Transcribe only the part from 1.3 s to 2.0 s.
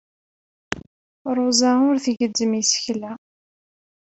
Ṛuza ur